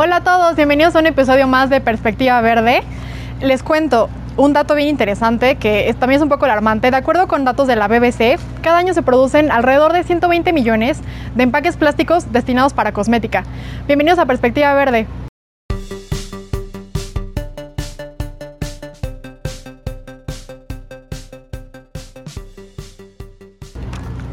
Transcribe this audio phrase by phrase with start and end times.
[0.00, 2.84] Hola a todos, bienvenidos a un episodio más de Perspectiva Verde.
[3.40, 6.92] Les cuento un dato bien interesante que también es un poco alarmante.
[6.92, 11.00] De acuerdo con datos de la BBC, cada año se producen alrededor de 120 millones
[11.34, 13.42] de empaques plásticos destinados para cosmética.
[13.88, 15.08] Bienvenidos a Perspectiva Verde.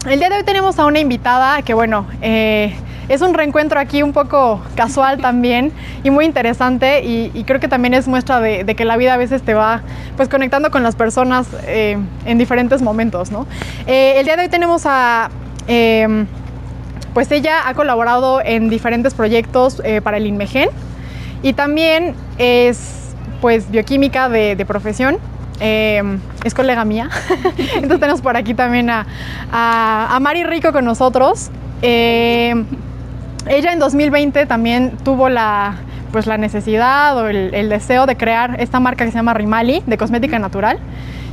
[0.07, 2.75] El día de hoy tenemos a una invitada que, bueno, eh,
[3.09, 5.71] es un reencuentro aquí un poco casual también
[6.03, 9.41] y muy interesante y, creo que también es muestra de, que la vida a veces
[9.43, 9.81] te va
[10.17, 13.29] pues conectando con las personas eh, en diferentes momentos.
[13.87, 15.29] Eh, el día de hoy tenemos a...
[15.67, 16.27] Em,
[17.13, 20.69] pues ella ha colaborado en diferentes proyectos eh, para el INMEGEN
[21.41, 25.17] y también es pues bioquímica de, profesión.
[25.61, 27.09] Em, es colega mía.
[27.75, 29.05] Entonces tenemos por aquí también a,
[29.49, 31.51] a, a Mari Rico con nosotros.
[31.81, 32.65] Em,
[33.47, 35.75] ella en 2020 también tuvo la,
[36.11, 39.97] pues, la necesidad o el, deseo de crear esta marca que se llama Rimali, de
[39.97, 40.79] cosmética natural,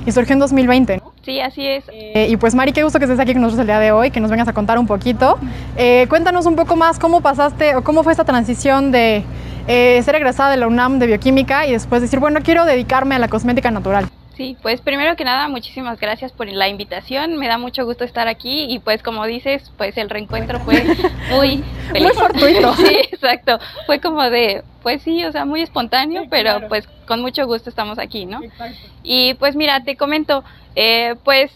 [0.05, 1.01] y surgió en 2020.
[1.23, 1.85] Sí, así es.
[1.93, 4.11] Eh, y pues Mari, qué gusto que estés aquí con nosotros el día de hoy,
[4.11, 5.39] que nos vengas a contar un poquito.
[5.77, 9.23] Eh, cuéntanos un poco más cómo pasaste o cómo fue esta transición de
[9.69, 13.21] eh, ser egresada de la UNAM de bioquímica y después decir, bueno, quiero dedicarme a
[13.21, 14.09] la cosmética natural.
[14.43, 17.37] Sí, pues primero que nada, muchísimas gracias por la invitación.
[17.37, 20.83] Me da mucho gusto estar aquí y pues como dices, pues el reencuentro fue
[21.31, 21.63] muy
[21.93, 22.05] feliz.
[22.05, 22.75] Muy fortuito.
[22.83, 23.61] Sí, exacto.
[23.87, 27.99] Fue como de, pues sí, o sea, muy espontáneo, pero pues con mucho gusto estamos
[27.99, 28.43] aquí, ¿no?
[28.43, 28.77] Exacto.
[29.05, 30.43] Y pues mira, te comento,
[30.75, 31.53] eh, pues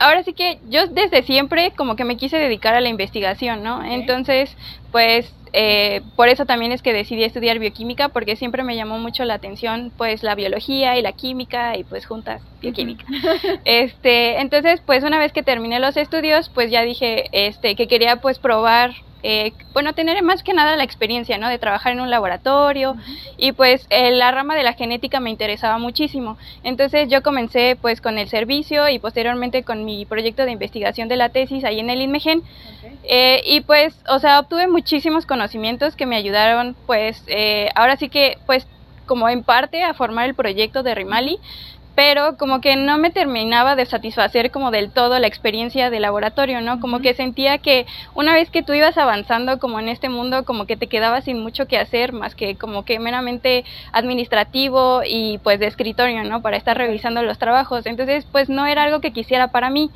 [0.00, 3.84] ahora sí que yo desde siempre como que me quise dedicar a la investigación, ¿no?
[3.84, 4.56] Entonces,
[4.90, 9.24] pues eh, por eso también es que decidí estudiar bioquímica porque siempre me llamó mucho
[9.24, 13.04] la atención pues la biología y la química y pues juntas bioquímica.
[13.64, 18.16] este, entonces pues una vez que terminé los estudios pues ya dije este que quería
[18.16, 18.94] pues probar
[19.26, 21.48] eh, bueno, tener más que nada la experiencia, ¿no?
[21.48, 22.94] De trabajar en un laboratorio
[23.38, 26.36] y pues eh, la rama de la genética me interesaba muchísimo.
[26.62, 31.16] Entonces yo comencé pues con el servicio y posteriormente con mi proyecto de investigación de
[31.16, 32.42] la tesis ahí en el INMEGEN.
[33.04, 37.24] Eh, y pues, o sea, obtuve muchísimos conocimientos que me ayudaron pues
[37.74, 38.66] ahora sí que pues
[39.06, 41.38] como en parte a formar el proyecto de Rimali,
[41.94, 46.60] pero como que no me terminaba de satisfacer como del todo la experiencia de laboratorio,
[46.60, 46.80] ¿no?
[46.80, 50.66] Como que sentía que una vez que tú ibas avanzando como en este mundo, como
[50.66, 55.60] que te quedabas sin mucho que hacer, más que como que meramente administrativo y pues
[55.60, 56.42] de escritorio, ¿no?
[56.42, 57.86] Para estar revisando los trabajos.
[57.86, 59.90] Entonces, pues no era algo que quisiera para mí.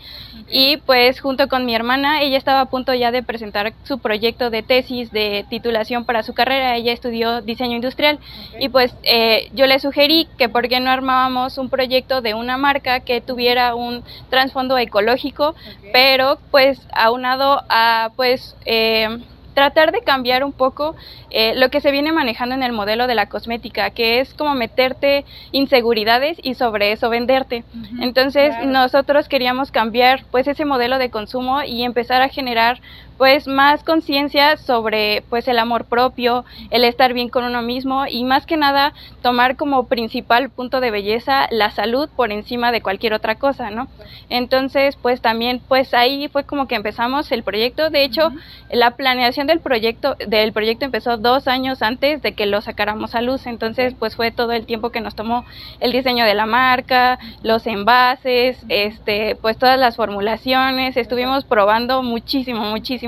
[0.51, 4.51] Y pues junto con mi hermana, ella estaba a punto ya de presentar su proyecto
[4.51, 6.77] de tesis de titulación para su carrera.
[6.77, 8.19] Ella estudió diseño industrial
[8.61, 12.35] y pues eh, yo le sugerí que por qué no armábamos un proyecto proyecto de
[12.35, 15.55] una marca que tuviera un trasfondo ecológico,
[15.91, 19.09] pero pues aunado a pues eh,
[19.55, 20.95] tratar de cambiar un poco
[21.31, 24.55] eh, lo que se viene manejando en el modelo de la cosmética, que es como
[24.55, 27.65] meterte inseguridades y sobre eso venderte.
[28.03, 32.83] Entonces nosotros queríamos cambiar pues ese modelo de consumo y empezar a generar
[33.19, 38.23] pues más conciencia sobre pues el amor propio, el estar bien con uno mismo y
[38.23, 43.13] más que nada tomar como principal punto de belleza la salud por encima de cualquier
[43.13, 43.89] otra cosa, ¿no?
[44.31, 48.31] Entonces, pues también pues ahí fue como que empezamos el proyecto, de hecho,
[48.71, 53.21] la planeación del proyecto del proyecto empezó dos años antes de que lo sacáramos a
[53.21, 55.45] luz, entonces pues fue todo el tiempo que nos tomó
[55.81, 62.61] el diseño de la marca, los envases, este, pues todas las formulaciones, estuvimos probando muchísimo,
[62.61, 63.08] muchísimo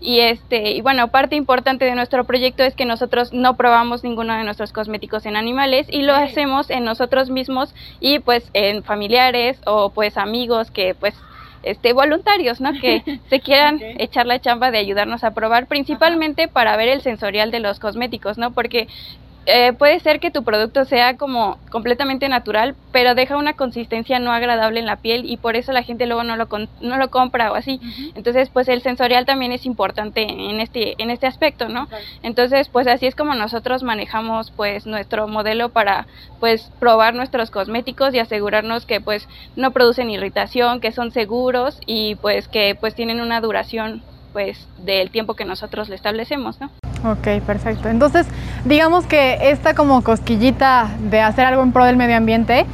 [0.00, 4.34] y este, y bueno, parte importante de nuestro proyecto es que nosotros no probamos ninguno
[4.34, 9.58] de nuestros cosméticos en animales y lo hacemos en nosotros mismos y pues en familiares
[9.66, 11.14] o pues amigos que pues
[11.62, 12.72] este voluntarios, ¿no?
[12.80, 17.50] Que se quieran echar la chamba de ayudarnos a probar, principalmente para ver el sensorial
[17.50, 18.52] de los cosméticos, ¿no?
[18.52, 18.88] Porque
[19.50, 24.30] eh, puede ser que tu producto sea como completamente natural, pero deja una consistencia no
[24.30, 26.48] agradable en la piel y por eso la gente luego no lo,
[26.82, 27.80] no lo compra o así.
[28.14, 31.88] Entonces, pues el sensorial también es importante en este, en este aspecto, ¿no?
[32.22, 36.06] Entonces, pues así es como nosotros manejamos pues nuestro modelo para
[36.40, 39.26] pues probar nuestros cosméticos y asegurarnos que pues
[39.56, 44.02] no producen irritación, que son seguros y pues que pues tienen una duración
[44.32, 46.70] pues del tiempo que nosotros le establecemos, ¿no?
[47.04, 47.88] Ok, perfecto.
[47.88, 48.26] Entonces,
[48.64, 52.66] digamos que esta como cosquillita de hacer algo en pro del medio ambiente,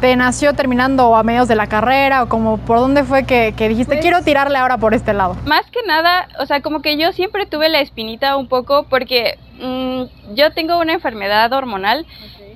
[0.00, 3.94] ¿te nació terminando a medios de la carrera o como por dónde fue que, dijiste
[3.94, 5.36] pues quiero tirarle ahora por este lado?
[5.46, 9.38] Más que nada, o sea, como que yo siempre tuve la espinita un poco porque
[9.60, 12.04] mm, yo tengo una enfermedad hormonal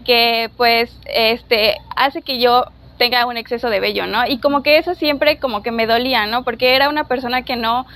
[0.05, 2.65] que pues este hace que yo
[2.99, 4.27] tenga un exceso de vello, ¿no?
[4.27, 6.43] Y como que eso siempre como que me dolía, ¿no?
[6.43, 7.87] Porque era una persona que no,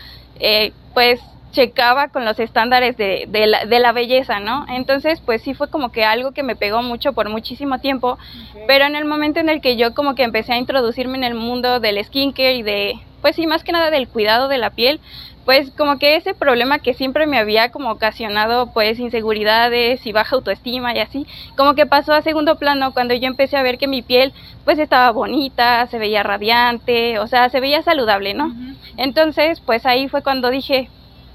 [0.41, 1.21] eh, pues
[1.53, 4.67] checaba con los estándares de, de, la, de, la, belleza, ¿no?
[4.69, 8.19] Entonces, pues sí fue como que algo que me pegó mucho por muchísimo tiempo,
[8.67, 11.35] pero en el momento en el que yo como que empecé a introducirme en el
[11.35, 15.01] mundo del skincare y de, pues sí, más que nada del cuidado de la piel,
[15.45, 20.37] pues como que ese problema que siempre me había como ocasionado pues inseguridades y baja
[20.37, 21.27] autoestima y así,
[21.57, 24.33] como que pasó a segundo plano cuando yo empecé a ver que mi piel
[24.65, 28.55] pues estaba bonita, se veía radiante, o sea, se veía saludable, ¿no?
[28.97, 30.89] Entonces, pues ahí fue cuando dije,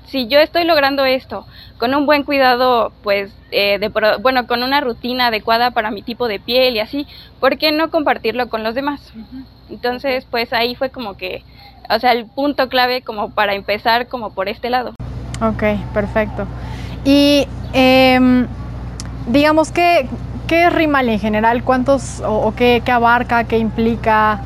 [0.07, 1.45] si yo estoy logrando esto
[1.77, 6.27] con un buen cuidado, pues, eh, de, bueno, con una rutina adecuada para mi tipo
[6.27, 7.07] de piel y así,
[7.39, 9.13] ¿por qué no compartirlo con los demás?
[9.69, 11.43] Entonces, pues ahí fue como que,
[11.89, 14.93] o sea, el punto clave como para empezar como por este lado.
[15.41, 16.47] Ok, perfecto.
[17.03, 18.47] Y eh,
[19.27, 20.07] digamos que,
[20.47, 21.63] ¿qué es Rimal en general?
[21.63, 24.41] ¿Cuántos o, o qué, qué abarca, qué implica?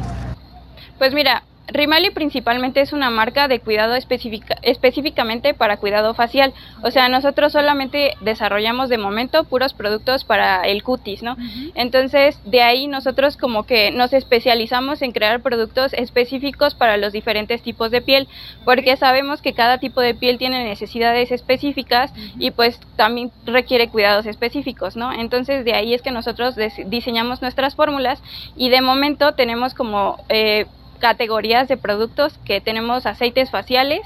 [0.98, 6.54] Pues mira, Rimali principalmente es una marca de cuidado específica, específicamente para cuidado facial.
[6.82, 11.38] O sea, nosotros solamente desarrollamos de momento puros productos para el cutis, ¿no?
[11.76, 17.62] Entonces, de ahí nosotros como que nos especializamos en crear productos específicos para los diferentes
[17.62, 18.28] tipos de piel,
[18.66, 24.26] porque sabemos que cada tipo de piel tiene necesidades específicas y pues también requiere cuidados
[24.26, 25.12] específicos, ¿no?
[25.12, 26.56] Entonces, de ahí es que nosotros
[26.88, 28.22] diseñamos nuestras fórmulas
[28.56, 30.18] y de momento tenemos como...
[30.30, 30.66] Eh,
[31.00, 34.02] categorías de productos que tenemos aceites faciales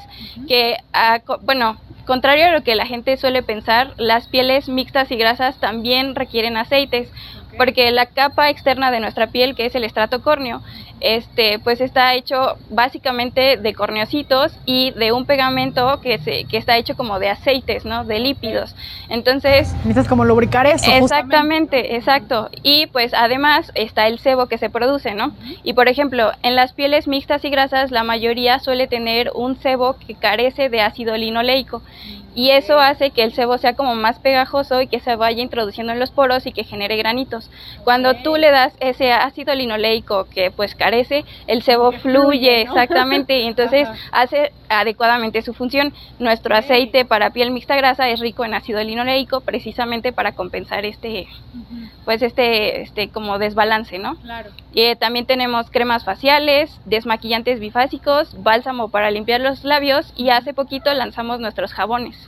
[0.47, 5.15] que ah, bueno contrario a lo que la gente suele pensar las pieles mixtas y
[5.15, 7.09] grasas también requieren aceites
[7.57, 10.61] porque la capa externa de nuestra piel que es el estrato córneo
[11.03, 16.77] este, pues está hecho básicamente de corneocitos y de un pegamento que, se, que está
[16.77, 18.05] hecho como de aceites, ¿no?
[18.05, 18.73] De lípidos.
[19.09, 19.73] Entonces...
[19.79, 20.89] Necesitas como lubricar eso.
[20.89, 22.49] Exactamente, exacto.
[22.63, 25.35] Y pues además está el sebo que se produce, ¿no?
[25.63, 29.97] Y por ejemplo, en las pieles mixtas y grasas la mayoría suele tener un sebo
[29.97, 31.81] que carece de ácido linoleico
[32.35, 35.93] y eso hace que el sebo sea como más pegajoso y que se vaya introduciendo
[35.93, 37.49] en los poros y que genere granitos.
[37.83, 43.47] Cuando tú le das ese ácido linoleico que pues carece, el sebo fluye exactamente y
[43.47, 45.93] entonces hace adecuadamente su función.
[46.19, 51.27] Nuestro aceite para piel mixta grasa es rico en ácido linoleico precisamente para compensar este
[52.05, 54.15] pues este este como desbalance, ¿no?
[54.15, 54.49] Claro.
[54.73, 60.53] Y eh, también tenemos cremas faciales, desmaquillantes bifásicos, bálsamo para limpiar los labios y hace
[60.53, 62.22] poquito lanzamos nuestros jabones.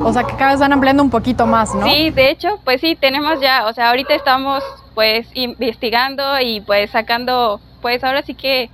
[0.00, 1.86] O sea que cada vez van ampliando un poquito más, ¿no?
[1.86, 4.62] Sí, de hecho, pues sí, tenemos ya, o sea, ahorita estamos
[4.94, 8.70] pues investigando y pues sacando, pues ahora sí que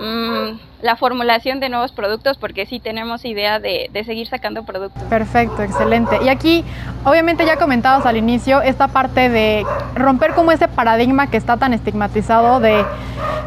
[0.00, 5.02] mmm, la formulación de nuevos productos porque sí tenemos idea de, de, seguir sacando productos.
[5.04, 6.18] Perfecto, excelente.
[6.22, 6.64] Y aquí,
[7.04, 9.64] obviamente ya comentabas al inicio esta parte de
[9.94, 12.84] romper como ese paradigma que está tan estigmatizado de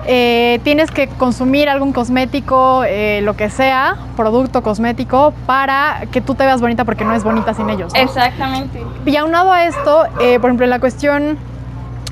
[0.09, 6.33] eh, tienes que consumir algún cosmético, eh, lo que sea, producto cosmético, para que tú
[6.33, 7.93] te veas bonita porque no es bonita sin ellos.
[7.93, 7.99] ¿no?
[7.99, 8.81] Exactamente.
[9.05, 11.37] Y aunado a esto, eh, por ejemplo, en la cuestión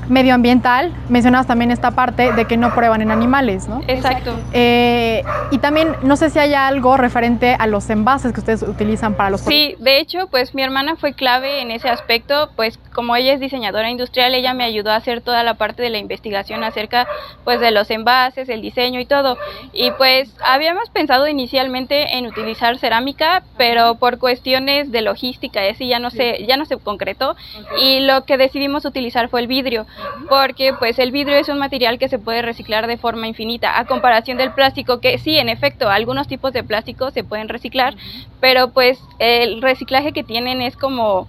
[0.08, 3.82] medioambiental, mencionabas también esta parte de que no prueban en animales, ¿no?
[3.86, 4.38] Exacto.
[4.52, 9.14] Eh, y también, no sé si hay algo referente a los envases que ustedes utilizan
[9.14, 13.14] para los Sí, de hecho, pues mi hermana fue clave en ese aspecto, pues como
[13.16, 16.64] ella es diseñadora industrial, ella me ayudó a hacer toda la parte de la investigación
[16.64, 17.06] acerca,
[17.44, 19.36] pues, de los envases, el diseño y todo.
[19.72, 25.98] Y pues habíamos pensado inicialmente en utilizar cerámica, pero por cuestiones de logística así ya
[25.98, 27.36] no se, ya no se concretó.
[27.80, 29.86] Y lo que decidimos utilizar fue el vidrio
[30.28, 33.86] porque pues el vidrio es un material que se puede reciclar de forma infinita, a
[33.86, 37.94] comparación del plástico, que sí, en efecto, algunos tipos de plástico se pueden reciclar,
[38.40, 41.28] pero pues el reciclaje que tienen es como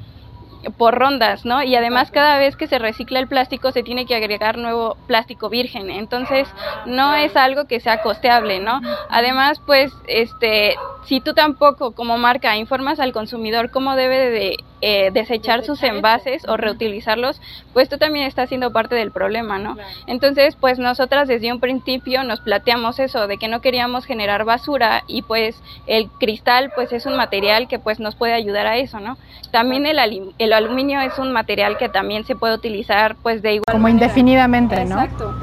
[0.77, 1.63] por rondas, ¿no?
[1.63, 5.49] Y además cada vez que se recicla el plástico se tiene que agregar nuevo plástico
[5.49, 6.47] virgen, entonces
[6.85, 8.81] no es algo que sea costeable, ¿no?
[9.09, 10.75] Además, pues, este,
[11.07, 16.43] si tú tampoco como marca informas al consumidor cómo debe de eh, desechar sus envases
[16.47, 17.41] o reutilizarlos,
[17.73, 19.77] pues tú también estás siendo parte del problema, ¿no?
[20.05, 25.03] Entonces, pues nosotras desde un principio nos planteamos eso, de que no queríamos generar basura
[25.07, 25.55] y pues
[25.87, 29.17] el cristal pues es un material que pues nos puede ayudar a eso, ¿no?
[29.51, 29.97] También el,
[30.37, 34.05] el aluminio es un material que también se puede utilizar pues de igual Como manera.
[34.05, 35.01] indefinidamente, ¿no?
[35.01, 35.33] Exacto.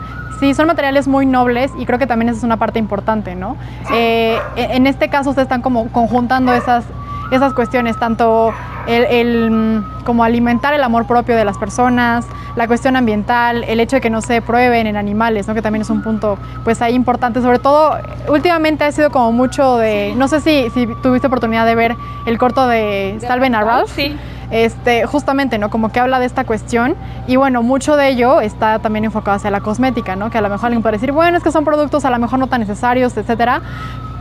[0.40, 3.56] Sí, son materiales muy nobles y creo que también esa es una parte importante, ¿no?
[3.92, 6.84] Eh, en este caso ustedes están como conjuntando esas,
[7.30, 8.52] esas cuestiones, tanto
[8.86, 12.26] el, el, como alimentar el amor propio de las personas,
[12.56, 15.54] la cuestión ambiental, el hecho de que no se prueben en animales, ¿no?
[15.54, 17.96] que también es un punto pues ahí importante, sobre todo
[18.28, 22.38] últimamente ha sido como mucho de, no sé si, si tuviste oportunidad de ver el
[22.38, 23.90] corto de Salven a Ralph.
[23.94, 24.16] Sí.
[24.50, 25.70] Este, justamente, ¿no?
[25.70, 26.94] Como que habla de esta cuestión
[27.26, 30.30] y bueno, mucho de ello está también enfocado hacia la cosmética, ¿no?
[30.30, 32.38] Que a lo mejor alguien puede decir, bueno, es que son productos a lo mejor
[32.38, 33.62] no tan necesarios, etcétera,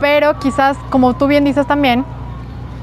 [0.00, 2.04] pero quizás, como tú bien dices también,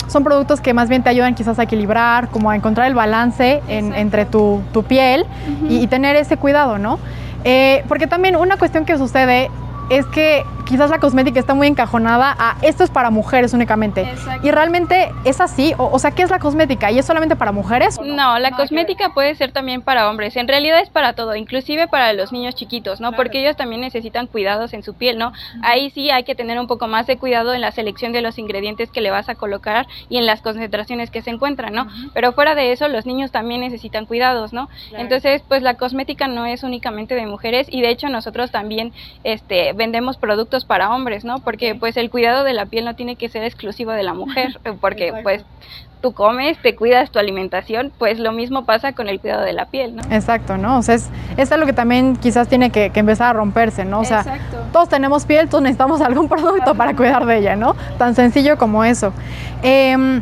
[0.07, 3.62] son productos que más bien te ayudan quizás a equilibrar, como a encontrar el balance
[3.67, 5.25] entre tu, piel
[5.69, 7.00] y, tener ese cuidado, ¿no?
[7.43, 9.50] Eh, porque también una cuestión que sucede
[9.90, 14.08] es que quizás la cosmética está muy encajonada a esto es para mujeres únicamente.
[14.42, 16.90] Y realmente es así, o, sea, ¿qué es la cosmética?
[16.92, 18.00] ¿Y es solamente para mujeres?
[18.02, 20.38] No, la cosmética puede ser también para hombres.
[20.38, 23.12] En realidad es para todo, inclusive para los niños chiquitos, ¿no?
[23.12, 25.34] Porque ellos también necesitan cuidados en su piel, ¿no?
[25.62, 28.38] Ahí sí hay que tener un poco más de cuidado en la selección de los
[28.38, 31.88] ingredientes que le vas a colocar y en las concentraciones que se encuentran, ¿no?
[32.14, 34.70] Pero fuera de eso, los niños también necesitan cuidados, ¿no?
[34.94, 39.71] Entonces, pues la cosmética no es únicamente de mujeres y de hecho nosotros también este
[39.74, 41.40] vendemos productos para hombres, ¿no?
[41.40, 44.60] Porque pues el cuidado de la piel no tiene que ser exclusivo de la mujer,
[44.82, 45.44] porque pues
[46.01, 49.66] tú comes, te cuidas tu alimentación, pues lo mismo pasa con el cuidado de la
[49.66, 50.01] piel, ¿no?
[50.10, 50.80] Exacto, ¿no?
[50.80, 54.00] O sea, es, es algo que también quizás tiene que, empezar a romperse, ¿no?
[54.00, 54.25] O sea,
[54.74, 57.75] todos tenemos piel, todos necesitamos algún producto para cuidar de ella, ¿no?
[57.98, 59.13] Tan sencillo como eso.
[59.62, 60.22] Em,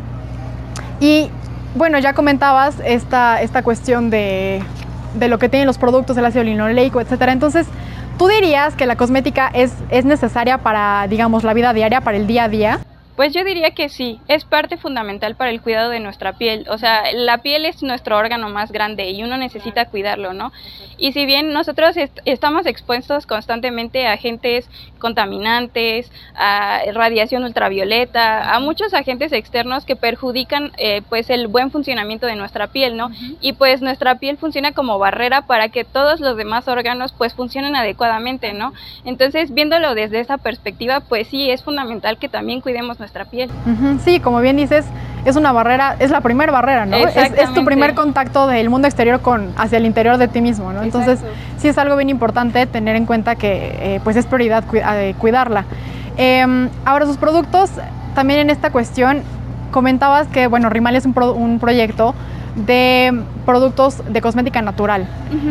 [1.00, 1.30] y
[1.74, 4.62] bueno, ya comentabas esta, esta cuestión de,
[5.14, 7.32] de lo que tienen los productos, el ácido linoleico, etcétera.
[7.32, 7.66] Entonces,
[8.20, 12.26] ¿Tú dirías que la cosmética es, es necesaria para, digamos, la vida diaria, para el
[12.26, 12.80] día a día?
[13.20, 16.64] Pues yo diría que sí, es parte fundamental para el cuidado de nuestra piel.
[16.70, 20.52] O sea, la piel es nuestro órgano más grande y uno necesita cuidarlo, ¿no?
[20.96, 28.94] Y si bien nosotros estamos expuestos constantemente a agentes contaminantes, a radiación ultravioleta, a muchos
[28.94, 33.10] agentes externos que perjudican eh, pues el buen funcionamiento de nuestra piel, ¿no?
[33.42, 37.76] Y pues nuestra piel funciona como barrera para que todos los demás órganos pues funcionen
[37.76, 38.72] adecuadamente, ¿no?
[39.04, 43.50] Entonces, viéndolo desde esa perspectiva, pues sí, es fundamental que también cuidemos nuestra piel.
[44.04, 44.84] Sí, como bien dices,
[45.24, 46.96] es una barrera, es la primera barrera, ¿no?
[46.96, 50.82] Es, tu primer contacto del mundo exterior con hacia el interior de ti mismo, ¿no?
[50.82, 51.20] Entonces,
[51.58, 55.64] sí es algo bien importante tener en cuenta que eh, pues es prioridad eh, cuidarla.
[56.16, 57.70] Em, ahora, sus productos,
[58.14, 59.22] también en esta cuestión,
[59.70, 62.14] comentabas que, bueno, Rimal es un, proyecto
[62.56, 65.06] de productos de cosmética natural.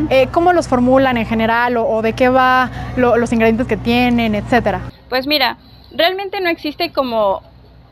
[0.10, 4.82] Eh, ¿Cómo los formulan en general o, de qué va los ingredientes que tienen, etcétera?
[5.10, 5.58] Pues mira,
[5.96, 7.42] realmente no existe como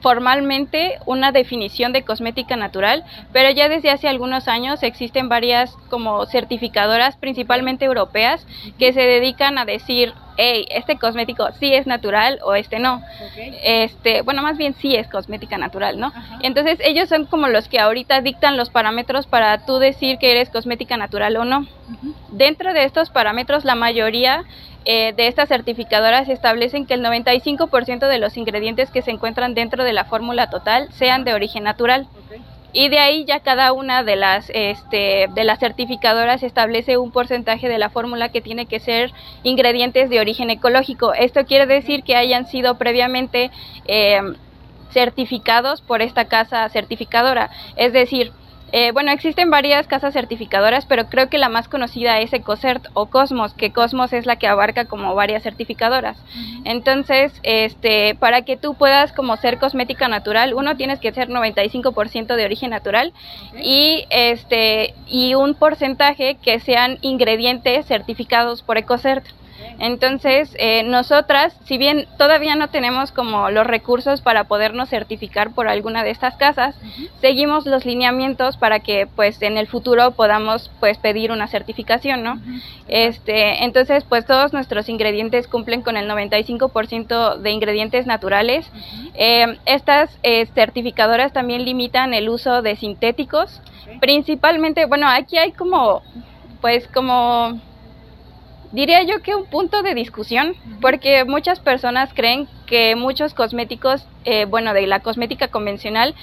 [0.08, 6.26] formalmente una definición de cosmética natural, pero ya desde hace algunos años existen varias como
[6.28, 8.48] certificadoras, principalmente europeas,
[8.80, 13.02] que se dedican a decir, hey, este cosmético sí es natural o este no.
[13.62, 16.14] Este, bueno, más bien sí es cosmética natural, ¿no?
[16.42, 20.50] Entonces ellos son como los que ahorita dictan los parámetros para tú decir que eres
[20.50, 21.68] cosmética natural o no.
[22.30, 24.46] Dentro de estos parámetros, la mayoría
[24.90, 29.84] eh, de estas certificadoras establecen que el 95% de los ingredientes que se encuentran dentro
[29.84, 32.08] de la fórmula total sean de origen natural.
[32.72, 37.68] Y de ahí ya cada una de las, este, de las certificadoras establece un porcentaje
[37.68, 39.12] de la fórmula que tiene que ser
[39.44, 41.14] ingredientes de origen ecológico.
[41.14, 43.52] Esto quiere decir que hayan sido previamente
[43.88, 44.22] eh,
[44.92, 47.50] certificados por esta casa certificadora.
[47.76, 48.32] Es decir,
[48.72, 53.06] eh, bueno, existen varias casas certificadoras, pero creo que la más conocida es Ecocert o
[53.06, 56.18] Cosmos, que Cosmos es la que abarca como varias certificadoras.
[56.66, 62.36] Entonces, este, para que tú puedas como ser cosmética natural, uno tienes que ser 95%
[62.36, 63.14] de origen natural
[63.62, 69.26] y este y un porcentaje que sean ingredientes certificados por Ecocert.
[69.80, 75.68] Entonces, eh, nosotras, si bien todavía no tenemos como los recursos para podernos certificar por
[75.68, 76.76] alguna de estas casas,
[77.22, 82.40] seguimos los lineamientos para que pues en el futuro podamos pues pedir una certificación, ¿no?
[82.88, 88.70] Este, entonces, pues todos nuestros ingredientes cumplen con el 95% de ingredientes naturales.
[89.14, 93.62] Eh, estas eh, certificadoras también limitan el uso de sintéticos,
[94.00, 96.02] principalmente, bueno, aquí hay como
[96.62, 97.60] pues como
[98.72, 104.46] Diría yo que un punto de discusión, porque muchas personas creen que muchos cosméticos, eh,
[104.46, 106.16] bueno, de la cosmética convencional,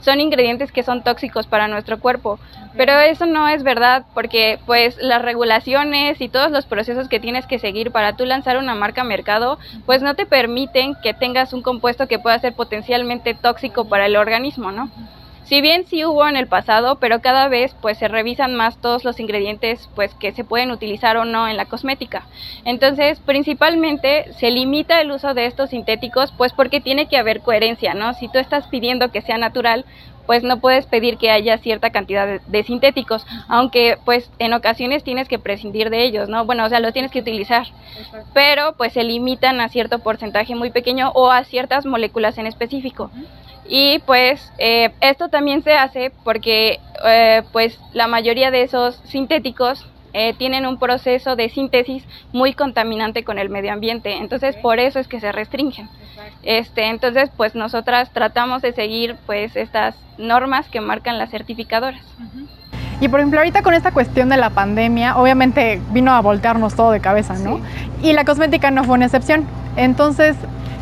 [0.00, 2.38] son ingredientes que son tóxicos para nuestro cuerpo.
[2.76, 7.46] Pero eso no es verdad, porque pues las regulaciones y todos los procesos que tienes
[7.46, 11.52] que seguir para tú lanzar una marca a mercado, pues no te permiten que tengas
[11.52, 14.90] un compuesto que pueda ser potencialmente tóxico para el organismo, ¿no?
[15.48, 19.02] Si bien sí hubo en el pasado, pero cada vez pues se revisan más todos
[19.04, 22.26] los ingredientes pues que se pueden utilizar o no en la cosmética.
[22.66, 27.94] Entonces, principalmente se limita el uso de estos sintéticos pues porque tiene que haber coherencia,
[27.94, 28.12] ¿no?
[28.12, 29.86] Si tú estás pidiendo que sea natural,
[30.26, 35.28] pues no puedes pedir que haya cierta cantidad de, sintéticos, aunque pues en ocasiones tienes
[35.28, 36.44] que prescindir de ellos, ¿no?
[36.44, 37.66] Bueno, o sea, los tienes que utilizar,
[38.34, 43.10] pero pues se limitan a cierto porcentaje muy pequeño o a ciertas moléculas en específico.
[43.68, 49.86] Y pues eh, esto también se hace porque eh, pues la mayoría de esos sintéticos
[50.14, 54.16] eh, tienen un proceso de síntesis muy contaminante con el medio ambiente.
[54.16, 55.88] Entonces, por eso es que se restringen.
[56.42, 62.00] Este, entonces, pues nosotras tratamos de seguir pues estas normas que marcan las certificadoras.
[63.00, 66.90] Y por ejemplo, ahorita con esta cuestión de la pandemia, obviamente vino a voltearnos todo
[66.90, 67.60] de cabeza, ¿no?
[68.02, 69.46] Y la cosmética no fue una excepción.
[69.76, 70.36] Entonces,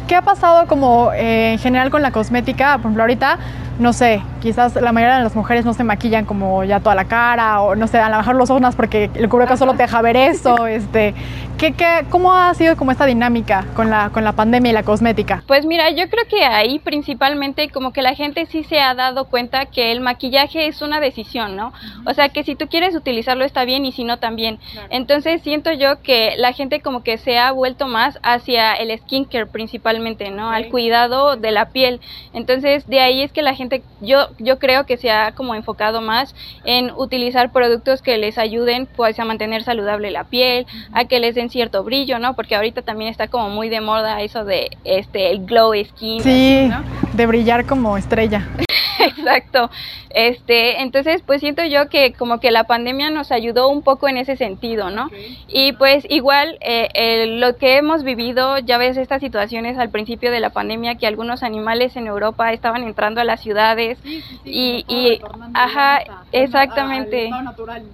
[0.06, 2.72] ¿qué ha pasado como eh, en general con la cosmética?
[2.74, 3.38] Por ejemplo, ahorita
[3.78, 7.04] no sé, quizás la mayoría de las mujeres no se maquillan como ya toda la
[7.04, 10.00] cara o no sé, a lo mejor los ojos porque el cubrebocas solo te deja
[10.00, 11.14] ver eso, este,
[11.58, 14.82] ¿qué, qué, ¿cómo ha sido como esta dinámica con la, con la pandemia y la
[14.82, 15.42] cosmética?
[15.46, 19.26] Pues mira, yo creo que ahí principalmente como que la gente sí se ha dado
[19.26, 21.72] cuenta que el maquillaje es una decisión, ¿no?
[22.06, 24.58] O sea, que si tú quieres utilizarlo está bien y si no también.
[24.90, 29.46] Entonces siento yo que la gente como que se ha vuelto más hacia el skincare
[29.46, 30.50] principalmente, ¿no?
[30.50, 32.00] Al cuidado de la piel.
[32.32, 33.65] Entonces de ahí es que la gente
[34.00, 38.86] yo, yo creo que se ha como enfocado más en utilizar productos que les ayuden
[38.96, 42.34] pues a mantener saludable la piel, a que les den cierto brillo, ¿no?
[42.34, 46.22] Porque ahorita también está como muy de moda eso de este el glow skin.
[46.22, 46.70] Sí,
[47.12, 48.46] de brillar como estrella.
[49.16, 49.70] Exacto.
[50.10, 54.16] Este, entonces, pues siento yo que como que la pandemia nos ayudó un poco en
[54.16, 55.10] ese sentido, ¿no?
[55.46, 60.40] Y pues igual eh, lo que hemos vivido, ya ves estas situaciones al principio de
[60.40, 63.98] la pandemia, que algunos animales en Europa estaban entrando a las ciudades
[64.44, 65.20] y, y
[65.52, 66.00] ajá,
[66.32, 67.30] exactamente.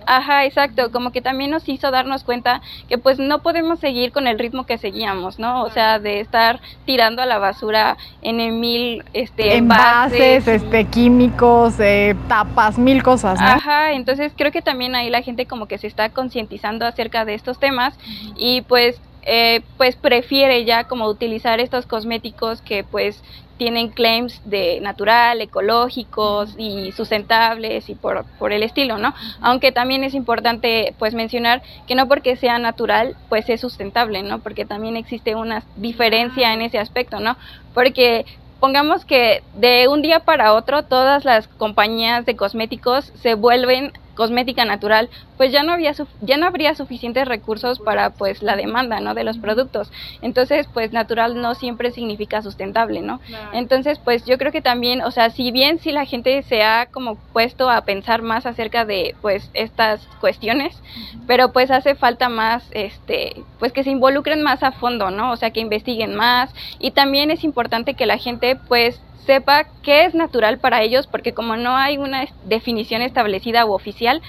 [0.06, 4.28] Ajá, exacto, como que también nos hizo darnos cuenta que pues no podemos seguir con
[4.28, 5.62] el ritmo que seguíamos, ¿no?
[5.62, 12.14] O sea, de estar tirando a la basura en mil este, envases, este, químicos, eh,
[12.28, 13.40] tapas, mil cosas.
[13.40, 13.46] ¿no?
[13.46, 17.34] Ajá, entonces creo que también ahí la gente como que se está concientizando acerca de
[17.34, 17.94] estos temas
[18.36, 23.22] y pues eh, pues prefiere ya como utilizar estos cosméticos que pues
[23.56, 29.14] tienen claims de natural, ecológicos y sustentables y por, por el estilo, ¿no?
[29.40, 34.40] Aunque también es importante pues mencionar que no porque sea natural pues es sustentable, ¿no?
[34.40, 37.36] Porque también existe una diferencia en ese aspecto, ¿no?
[37.72, 38.26] Porque
[38.62, 43.92] pongamos que de un día para otro todas las compañías de cosméticos se vuelven
[44.22, 49.00] cosmética natural, pues ya no había ya no habría suficientes recursos para pues la demanda,
[49.00, 49.14] ¿no?
[49.14, 49.90] de los productos.
[50.20, 53.18] Entonces, pues natural no siempre significa sustentable, ¿no?
[53.52, 56.86] Entonces, pues yo creo que también, o sea, si bien si la gente se ha
[56.86, 60.80] como puesto a pensar más acerca de pues estas cuestiones,
[61.26, 65.32] pero pues hace falta más este, pues que se involucren más a fondo, ¿no?
[65.32, 70.04] O sea, que investiguen más y también es importante que la gente pues sepa qué
[70.04, 74.20] es natural para ellos, porque como no hay una definición establecida u oficial,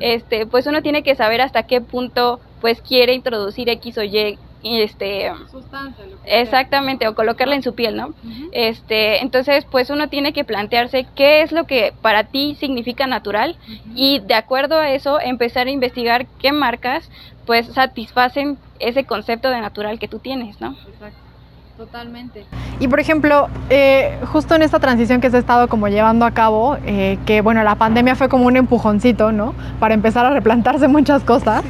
[0.00, 4.38] este, pues uno tiene que saber hasta qué punto pues quiere introducir X o Y
[4.62, 8.12] este sustancia exactamente o colocarla en su piel no
[8.52, 13.56] este entonces pues uno tiene que plantearse qué es lo que para ti significa natural
[13.94, 17.08] y de acuerdo a eso empezar a investigar qué marcas
[17.46, 21.29] pues satisfacen ese concepto de natural que tú tienes no Exacto.
[21.80, 22.44] Totalmente.
[22.78, 26.32] Y por ejemplo, eh, justo en esta transición que se ha estado como llevando a
[26.32, 29.54] cabo, eh, que bueno, la pandemia fue como un empujoncito, ¿no?
[29.78, 31.64] Para empezar a replantarse muchas cosas.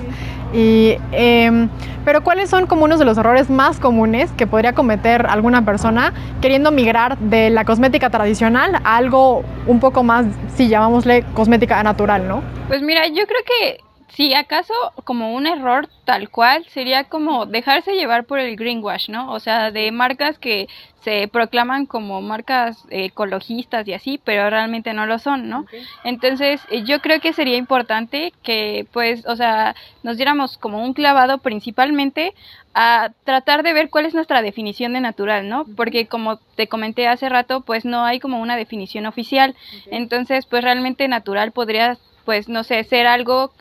[0.53, 1.69] Y, em,
[2.05, 6.13] pero ¿cuáles son como unos de los errores más comunes que podría cometer alguna persona
[6.41, 12.27] queriendo migrar de la cosmética tradicional a algo un poco más, si llamámosle cosmética natural,
[12.27, 12.43] ¿no?
[12.67, 17.95] Pues mira, yo creo que si acaso como un error tal cual sería como dejarse
[17.95, 19.33] llevar por el greenwash, ¿no?
[19.33, 20.69] O sea, de marcas que
[21.03, 25.65] se proclaman como marcas ecologistas y así, pero realmente no lo son, ¿no?
[26.05, 30.93] Entonces, eh, yo creo que sería importante que, pues, o sea, nos diéramos como un
[30.93, 32.35] clavado principalmente
[32.75, 35.65] a tratar de ver cuál es nuestra definición de natural, ¿no?
[35.77, 39.57] Porque como te comenté hace rato, pues no hay como una definición oficial.
[39.91, 43.53] Entonces, pues realmente natural podría, pues, no sé, ser algo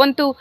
[0.00, 0.34] pon tú,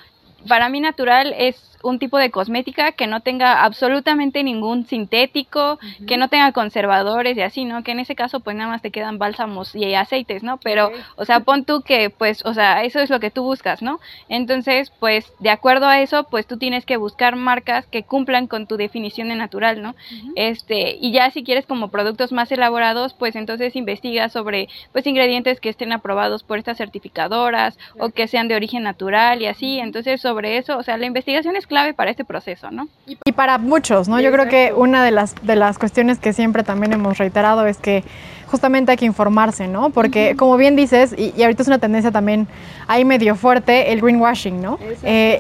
[0.48, 6.18] para mí natural es un tipo de cosmética que no tenga absolutamente ningún sintético, que
[6.18, 7.84] no tenga conservadores y así, ¿no?
[7.84, 10.58] Que en ese caso pues nada más te quedan bálsamos y aceites, ¿no?
[10.58, 13.82] Pero, o sea, pon tú que pues, o sea, eso es lo que tú buscas,
[13.82, 14.00] ¿no?
[14.28, 18.68] Entonces, pues de acuerdo a eso, pues tú tienes que buscar marcas que cumplan con
[18.68, 19.96] tu definición de natural, ¿no?
[20.36, 25.60] Este, y ya si quieres como productos más elaborados, pues entonces investiga sobre pues ingredientes
[25.60, 30.22] que estén aprobados por estas certificadoras o que sean de origen natural y así, entonces
[30.22, 32.90] sobre eso, o sea, la investigación es clave para este proceso, ¿no?
[33.06, 34.20] Y para muchos, ¿no?
[34.20, 37.78] Yo creo que una de las, de las cuestiones que siempre también hemos reiterado es
[37.78, 38.04] que
[38.48, 39.92] justamente hay que informarse, ¿no?
[39.92, 42.48] Porque como bien dices, y, ahorita es una tendencia también
[42.88, 44.78] ahí medio fuerte, el greenwashing, ¿no?
[45.04, 45.40] Eh,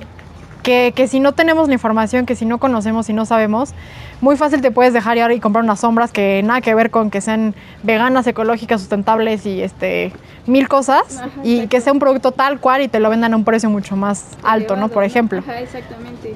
[0.63, 3.73] que, que, si no tenemos la información, que si no conocemos y no sabemos,
[4.21, 7.09] muy fácil te puedes dejar ir y comprar unas sombras que nada que ver con
[7.09, 10.11] que sean veganas, ecológicas, sustentables y este
[10.45, 13.43] mil cosas y que sea un producto tal cual y te lo vendan a un
[13.43, 14.89] precio mucho más alto, ¿no?
[14.89, 15.39] Por ejemplo.
[15.39, 16.35] Ajá, exactamente.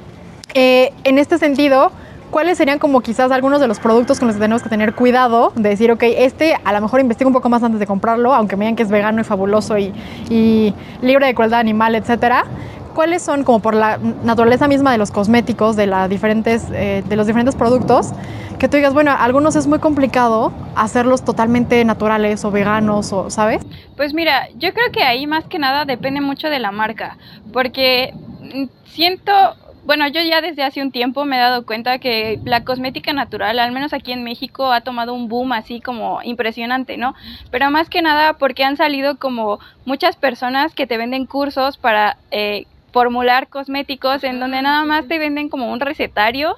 [0.53, 1.91] Eh, en este sentido,
[2.29, 5.51] ¿cuáles serían como quizás algunos de los productos con los que tenemos que tener cuidado?
[5.55, 8.55] De decir, ok, este a lo mejor investigo un poco más antes de comprarlo, aunque
[8.55, 9.93] me digan que es vegano y fabuloso y,
[10.29, 12.45] y libre de crueldad animal, etcétera.
[12.93, 17.15] ¿Cuáles son, como por la naturaleza misma de los cosméticos, de, la diferentes, eh, de
[17.15, 18.11] los diferentes productos,
[18.59, 23.65] que tú digas, bueno, algunos es muy complicado hacerlos totalmente naturales o veganos, o, ¿sabes?
[23.97, 27.17] Pues mira, yo creo que ahí más que nada depende mucho de la marca,
[27.51, 28.13] porque
[28.85, 29.33] siento
[29.85, 33.59] bueno, yo ya desde hace un tiempo me he dado cuenta que la cosmética natural,
[33.59, 37.15] al menos aquí en México, ha tomado un boom así como impresionante, ¿no?
[37.51, 42.15] Pero más que nada porque han salido como muchas personas que te venden cursos para
[42.31, 46.55] eh, formular cosméticos en donde nada más te venden como un recetario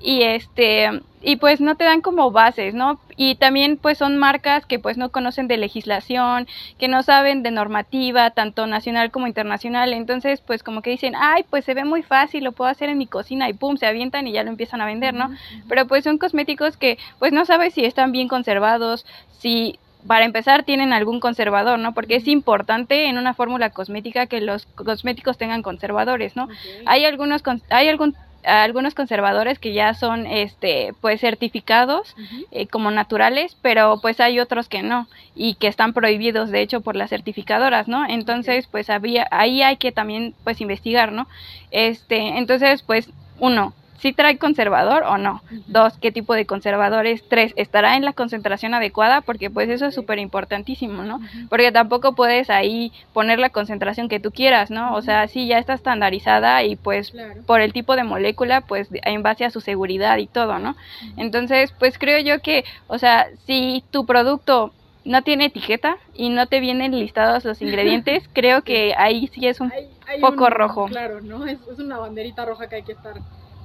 [0.00, 2.98] y este y pues no te dan como bases, ¿no?
[3.16, 7.52] Y también pues son marcas que pues no conocen de legislación, que no saben de
[7.52, 12.02] normativa, tanto nacional como internacional, entonces pues como que dicen, ay, pues se ve muy
[12.02, 14.80] fácil, lo puedo hacer en mi cocina y pum, se avientan y ya lo empiezan
[14.80, 15.30] a vender, ¿no?
[15.68, 19.06] Pero pues son cosméticos que pues no sabes si están bien conservados,
[19.38, 21.94] si para empezar tienen algún conservador, ¿no?
[21.94, 26.48] Porque es importante en una fórmula cosmética que los cosméticos tengan conservadores, ¿no?
[26.86, 32.16] Hay algunos hay algún algunos conservadores que ya son este pues certificados
[32.50, 36.80] eh, como naturales pero pues hay otros que no y que están prohibidos de hecho
[36.80, 41.28] por las certificadoras no entonces pues había ahí hay que también pues investigar no
[41.70, 45.42] este entonces pues uno si trae conservador o no.
[45.68, 47.22] Dos, qué tipo de conservadores.
[47.28, 51.20] Tres, estará en la concentración adecuada, porque pues eso es súper importantísimo, ¿no?
[51.48, 54.96] Porque tampoco puedes ahí poner la concentración que tú quieras, ¿no?
[54.96, 57.12] O sea, sí, ya está estandarizada y pues
[57.46, 60.74] por el tipo de molécula, pues en base a su seguridad y todo, ¿no?
[61.16, 64.72] Entonces, pues creo yo que, o sea, si tu producto
[65.04, 69.60] no tiene etiqueta y no te vienen listados los ingredientes, creo que ahí sí es
[69.60, 69.72] un
[70.20, 70.86] poco rojo.
[70.86, 71.46] Claro, ¿no?
[71.46, 73.14] Es, es, una banderita roja que hay que estar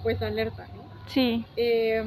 [0.04, 0.84] pues alerta, ¿no?
[1.08, 1.46] Sí.
[1.56, 2.04] Eh,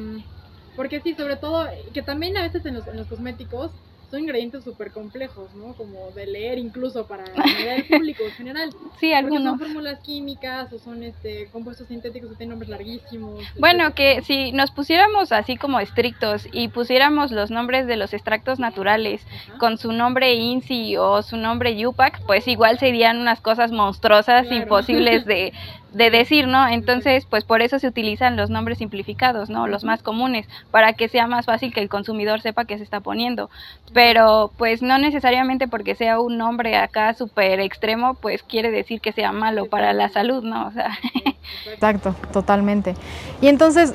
[0.77, 3.71] porque sí, sobre todo, que también a veces en los, en los cosméticos
[4.11, 5.75] son ingredientes súper complejos, ¿no?
[5.75, 7.25] Como de leer incluso para
[7.77, 8.71] el público en general.
[8.99, 9.45] Sí, algunos.
[9.45, 13.45] son fórmulas químicas o son este compuestos sintéticos que tienen nombres larguísimos.
[13.59, 18.59] Bueno, que si nos pusiéramos así como estrictos y pusiéramos los nombres de los extractos
[18.59, 19.25] naturales
[19.59, 25.25] con su nombre INSI o su nombre YUPAC, pues igual serían unas cosas monstruosas, imposibles
[25.25, 25.53] de,
[25.93, 26.69] de decir, ¿no?
[26.69, 29.67] Entonces, pues por eso se utilizan los nombres simplificados, ¿no?
[29.67, 33.01] Los más comunes, para que sea más fácil que el consumidor sepa qué se está
[33.01, 33.51] poniendo.
[33.93, 39.13] Pero, pues no necesariamente porque sea un nombre acá súper extremo, pues quiere decir que
[39.13, 40.69] sea malo para la salud, ¿no?
[40.69, 40.91] O sea.
[41.73, 42.95] Exacto, totalmente.
[43.41, 43.95] Y entonces,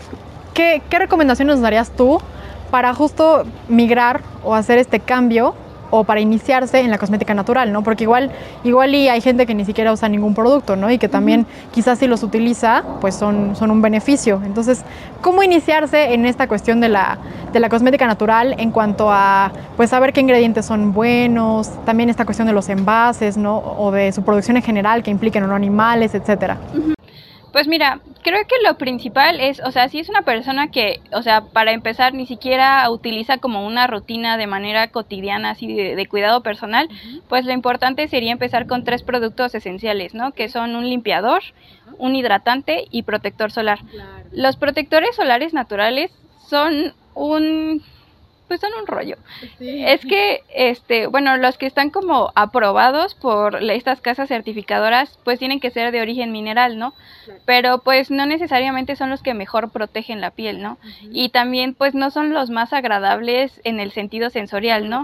[0.53, 2.19] ¿qué, qué recomendaciones nos darías tú
[2.71, 5.55] para justo migrar o hacer este cambio
[5.91, 7.83] o para iniciarse en la cosmética natural, ¿no?
[7.83, 8.31] Porque igual,
[8.63, 10.91] igual y hay gente que ni siquiera usa ningún producto, ¿no?
[10.91, 14.41] Y que también quizás si los utiliza, pues son, son un beneficio.
[14.45, 14.83] Entonces,
[15.21, 17.17] ¿cómo iniciarse en esta cuestión de la,
[17.53, 22.25] de la cosmética natural en cuanto a, pues, saber qué ingredientes son buenos, también esta
[22.25, 23.57] cuestión de los envases, ¿no?
[23.57, 26.57] O de su producción en general, que impliquen o no animales, etcétera.
[27.55, 31.21] Pues mira, creo que lo principal es, o sea, si es una persona que, o
[31.21, 36.43] sea, para empezar ni siquiera utiliza como una rutina de manera cotidiana así de, cuidado
[36.43, 36.89] personal,
[37.29, 40.33] pues lo importante sería empezar con tres productos esenciales, ¿no?
[40.33, 41.43] Que son un limpiador,
[41.97, 43.79] un hidratante y protector solar.
[44.33, 46.11] Los protectores solares naturales
[46.49, 47.81] son un
[48.47, 49.17] pues son un rollo.
[49.59, 55.59] Es que, este, bueno, los que están como aprobados por estas casas certificadoras, pues tienen
[55.59, 56.93] que ser de origen mineral, ¿no?
[57.45, 60.77] Pero pues no necesariamente son los que mejor protegen la piel, ¿no?
[61.11, 65.03] Y también pues no son los más agradables en el sentido sensorial, ¿no?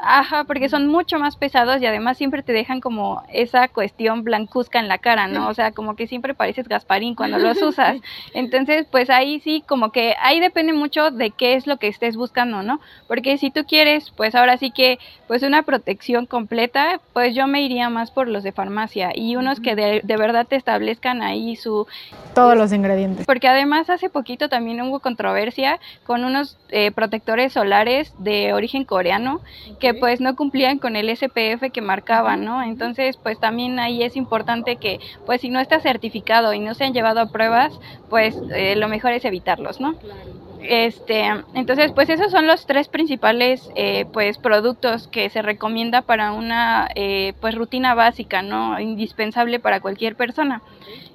[0.00, 4.78] Ajá, porque son mucho más pesados y además siempre te dejan como esa cuestión blancuzca
[4.78, 5.48] en la cara, ¿no?
[5.48, 7.96] O sea, como que siempre pareces Gasparín cuando los usas.
[8.34, 12.16] Entonces, pues ahí sí, como que ahí depende mucho de qué es lo que estés
[12.16, 12.80] buscando, ¿no?
[13.08, 17.62] Porque si tú quieres, pues ahora sí que, pues una protección completa, pues yo me
[17.62, 21.56] iría más por los de farmacia y unos que de, de verdad te establezcan ahí
[21.56, 21.86] su...
[22.34, 23.26] Todos los ingredientes.
[23.26, 29.40] Porque además hace poquito también hubo controversia con unos eh, protectores solares de origen coreano
[29.78, 32.62] que pues no cumplían con el SPF que marcaban, ¿no?
[32.62, 36.84] Entonces, pues también ahí es importante que, pues si no está certificado y no se
[36.84, 37.72] han llevado a pruebas,
[38.08, 39.94] pues eh, lo mejor es evitarlos, ¿no?
[39.94, 40.51] Claro.
[40.62, 46.32] Este, entonces, pues esos son los tres principales eh, pues productos que se recomienda para
[46.32, 48.78] una eh, pues rutina básica, ¿no?
[48.80, 50.62] Indispensable para cualquier persona.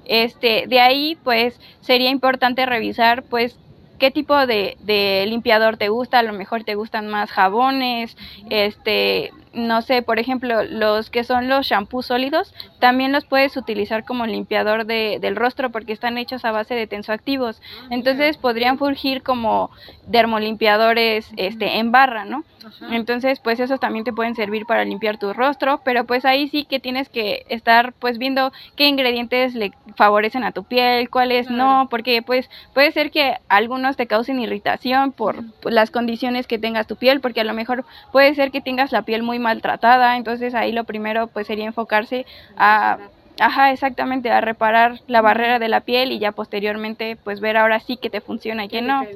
[0.04, 3.58] Este, de ahí, pues sería importante revisar, pues
[3.98, 8.16] qué tipo de, de, limpiador te gusta, a lo mejor te gustan más jabones,
[8.48, 14.04] este, no sé, por ejemplo, los que son los shampoos sólidos, también los puedes utilizar
[14.04, 17.60] como limpiador de, del rostro porque están hechos a base de tensoactivos.
[17.60, 19.70] Ah, Entonces podrían fungir como
[20.06, 22.44] dermolimpiadores este, en barra, ¿no?
[22.90, 26.64] Entonces, pues esos también te pueden servir para limpiar tu rostro, pero pues ahí sí
[26.64, 31.86] que tienes que estar pues viendo qué ingredientes le favorecen a tu piel, cuáles no,
[31.90, 36.96] porque pues puede ser que algunos te causen irritación por las condiciones que tengas tu
[36.96, 40.72] piel, porque a lo mejor puede ser que tengas la piel muy maltratada, entonces ahí
[40.72, 42.98] lo primero pues sería enfocarse a
[43.40, 47.80] Ajá, exactamente, a reparar la barrera de la piel y ya posteriormente pues ver ahora
[47.80, 49.06] sí que te funciona y que no.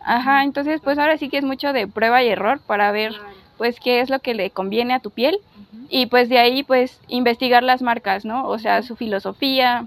[0.00, 3.12] Ajá, entonces pues ahora sí que es mucho de prueba y error para ver
[3.56, 5.38] pues qué es lo que le conviene a tu piel
[5.90, 8.46] y pues de ahí pues investigar las marcas, ¿no?
[8.48, 9.86] O sea, su filosofía,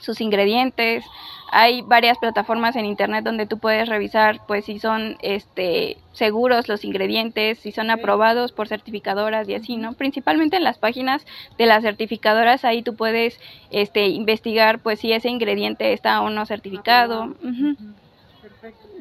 [0.00, 1.04] sus ingredientes.
[1.52, 6.84] Hay varias plataformas en internet donde tú puedes revisar pues si son este seguros los
[6.84, 9.92] ingredientes, si son aprobados por certificadoras y así, ¿no?
[9.92, 11.24] Principalmente en las páginas
[11.58, 13.38] de las certificadoras ahí tú puedes
[13.70, 17.34] este investigar pues si ese ingrediente está o no certificado.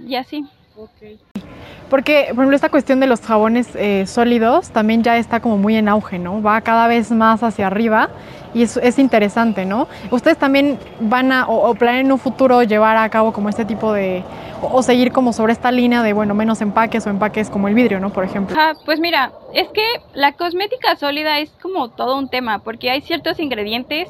[0.05, 0.45] Y así.
[1.89, 5.75] Porque, por ejemplo, esta cuestión de los jabones eh, sólidos también ya está como muy
[5.75, 6.41] en auge, ¿no?
[6.41, 8.09] Va cada vez más hacia arriba
[8.53, 9.87] y es, es interesante, ¿no?
[10.09, 13.93] Ustedes también van a, o, planean en un futuro llevar a cabo como este tipo
[13.93, 14.23] de,
[14.61, 17.99] o, seguir como sobre esta línea de, bueno, menos empaques o empaques como el vidrio,
[17.99, 18.11] ¿no?
[18.11, 18.55] Por ejemplo.
[18.59, 23.01] Ah, pues mira, es que la cosmética sólida es como todo un tema, porque hay
[23.01, 24.09] ciertos ingredientes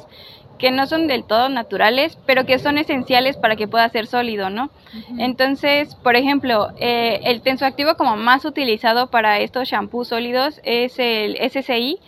[0.64, 4.48] que no son del todo naturales, pero que son esenciales para que pueda ser sólido,
[4.48, 4.70] ¿no?
[5.18, 11.36] Entonces, por ejemplo, eh, el tensoactivo como más utilizado para estos shampoos sólidos es el
[11.36, 11.98] SCI,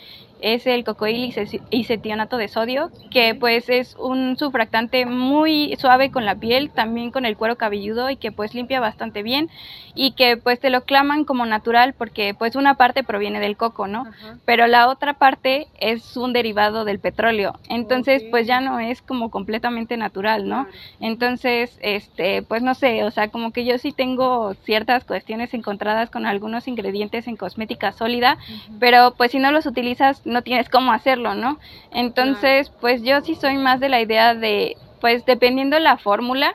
[0.41, 1.35] es el cocoil
[1.71, 7.11] y cetionato de sodio, que pues es un sufractante muy suave con la piel, también
[7.11, 9.49] con el cuero cabelludo y que pues limpia bastante bien
[9.95, 13.87] y que pues te lo claman como natural porque pues una parte proviene del coco,
[13.87, 14.07] ¿no?
[14.45, 19.31] Pero la otra parte es un derivado del petróleo, entonces pues ya no es como
[19.31, 20.67] completamente natural, ¿no?
[21.01, 26.11] Entonces, este, pues no sé, o sea, como que yo sí tengo ciertas cuestiones encontradas
[26.11, 28.39] con algunos ingredientes en cosmética sólida,
[28.79, 31.59] pero pues si no los utilizas no tienes cómo hacerlo, ¿no?
[31.93, 36.55] Entonces, pues yo sí soy más de la idea de, pues dependiendo la fórmula,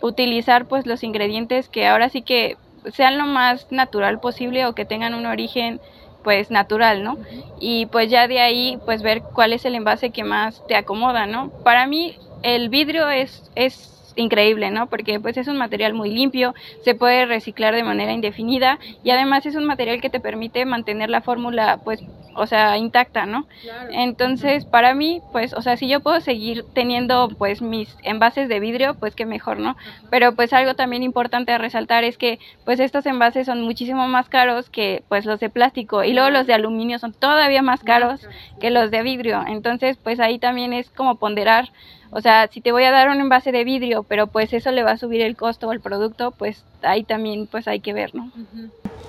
[0.00, 2.56] utilizar pues los ingredientes que ahora sí que
[2.92, 5.80] sean lo más natural posible o que tengan un origen
[6.22, 7.18] pues natural, ¿no?
[7.60, 11.26] Y pues ya de ahí pues ver cuál es el envase que más te acomoda,
[11.26, 11.50] ¿no?
[11.64, 14.88] Para mí el vidrio es, es increíble, ¿no?
[14.88, 19.46] Porque pues es un material muy limpio, se puede reciclar de manera indefinida y además
[19.46, 22.02] es un material que te permite mantener la fórmula pues
[22.38, 23.46] o sea, intacta, ¿no?
[23.90, 28.60] Entonces, para mí, pues, o sea, si yo puedo seguir teniendo, pues, mis envases de
[28.60, 29.76] vidrio, pues, qué mejor, ¿no?
[30.08, 34.28] Pero, pues, algo también importante a resaltar es que, pues, estos envases son muchísimo más
[34.28, 38.20] caros que, pues, los de plástico y luego los de aluminio son todavía más caros
[38.60, 39.44] que los de vidrio.
[39.48, 41.70] Entonces, pues, ahí también es como ponderar
[42.10, 44.82] o sea, si te voy a dar un envase de vidrio, pero pues eso le
[44.82, 48.30] va a subir el costo al producto, pues ahí también pues hay que ver, ¿no?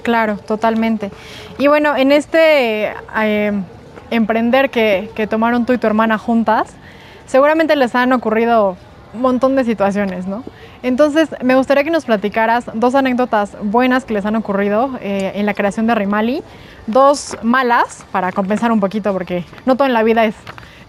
[0.04, 1.12] Claro, totalmente.
[1.58, 3.52] Y bueno, en este eh,
[4.12, 6.74] emprender que, que, tomaron tú y tu hermana juntas,
[7.26, 8.78] seguramente les han ocurrido
[9.14, 10.44] un montón de situaciones, ¿no?
[10.82, 15.46] Entonces, me gustaría que nos platicaras dos anécdotas buenas que les han ocurrido eh, en
[15.46, 16.42] la creación de Rimali,
[16.88, 20.36] dos malas, para compensar un poquito, porque no todo en la vida es,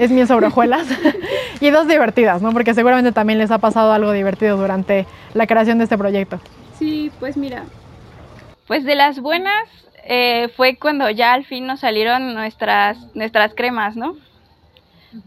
[0.01, 0.87] es miel sobre hojuelas,
[1.61, 2.53] y dos divertidas, ¿no?
[2.53, 6.41] Porque seguramente también les ha pasado algo divertido durante la creación de este proyecto.
[6.79, 7.65] Sí, pues mira,
[8.67, 9.69] pues de las buenas
[10.05, 14.17] eh, fue cuando ya al fin nos salieron nuestras, nuestras cremas, ¿no?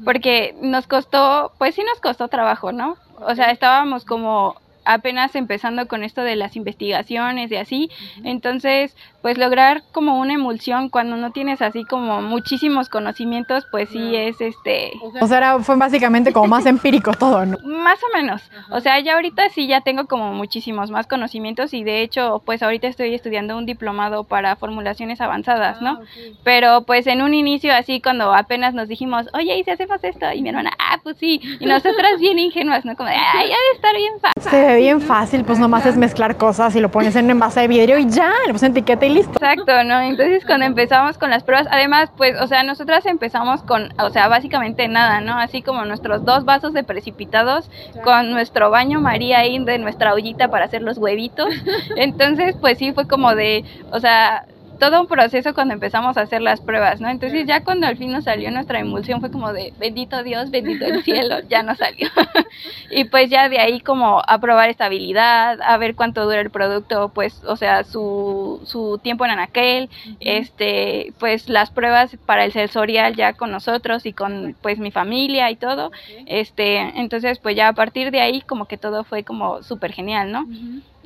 [0.04, 2.98] Porque nos costó, pues sí nos costó trabajo, ¿no?
[3.20, 4.56] O sea, estábamos como
[4.86, 7.92] apenas empezando con esto de las investigaciones y así,
[8.24, 14.18] entonces pues lograr como una emulsión cuando no tienes así como muchísimos conocimientos, pues sí
[14.18, 14.92] es este...
[15.22, 17.58] O sea, fue básicamente como más empírico todo, ¿no?
[17.64, 18.42] Más o menos.
[18.70, 22.62] O sea, ya ahorita sí ya tengo como muchísimos más conocimientos y de hecho pues
[22.62, 26.02] ahorita estoy estudiando un diplomado para formulaciones avanzadas, ¿no?
[26.02, 26.06] Ah,
[26.44, 30.26] Pero pues en un inicio así cuando apenas nos dijimos, oye, ¿y si hacemos esto?
[30.34, 31.40] Y mi hermana, ah, pues sí.
[31.62, 32.98] Y nosotras bien ingenuas, ¿no?
[32.98, 34.52] Como de, ay, ya debe estar bien fácil.
[34.52, 37.62] Se ve bien fácil, pues nomás es mezclar cosas y lo pones en un envase
[37.62, 39.32] de vidrio y ya, le pones etiqueta y listo.
[39.34, 40.02] Exacto, ¿no?
[40.02, 44.28] Entonces cuando empezamos con las pruebas, además, pues, o sea, nosotras empezamos con, o sea,
[44.28, 45.38] básicamente nada, ¿no?
[45.38, 47.70] Así como nuestros dos vasos de precipitados
[48.04, 51.54] con nuestro baño María ahí de nuestra ollita para hacer los huevitos.
[51.98, 54.46] Entonces, pues sí, fue como de, o sea,
[54.80, 57.10] todo un proceso cuando empezamos a hacer las pruebas, ¿no?
[57.10, 60.86] Entonces ya cuando al fin nos salió nuestra emulsión fue como de bendito Dios, bendito
[60.86, 62.10] el cielo, ya nos salió.
[62.92, 67.10] y pues ya de ahí como a probar estabilidad, a ver cuánto dura el producto,
[67.10, 73.16] pues, o sea, su, su tiempo en anaquel, este, pues las pruebas para el sensorial
[73.16, 75.92] ya con nosotros y con pues mi familia y todo.
[76.26, 80.32] Este, entonces pues ya a partir de ahí como que todo fue como súper genial,
[80.32, 80.46] ¿no?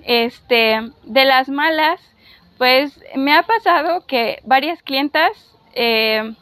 [0.03, 1.99] Este, de las malas,
[2.57, 5.31] pues me ha pasado que varias clientas
[5.73, 6.33] eh,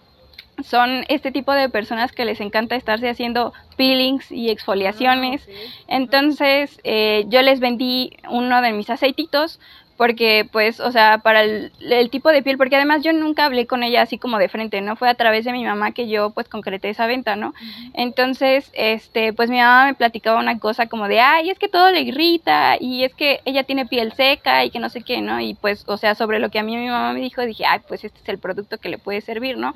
[0.63, 5.47] son este tipo de personas que les encanta estarse haciendo peelings y exfoliaciones.
[5.87, 9.59] Entonces eh, yo les vendí uno de mis aceititos
[9.97, 11.71] porque pues, o sea, para el,
[12.09, 14.95] tipo de piel, porque además yo nunca hablé con ella así como de frente, ¿no?
[14.95, 17.53] Fue a través de mi mamá que yo pues concreté esa venta, ¿no?
[17.93, 21.91] Entonces, este, pues mi mamá me platicaba una cosa como de, ay, es que todo
[21.91, 25.39] le irrita y es que ella tiene piel seca y que no sé qué, ¿no?
[25.39, 27.79] Y pues, o sea, sobre lo que a mí mi mamá me dijo, dije, ay,
[27.87, 29.73] pues este es el producto que le puede servir, ¿no?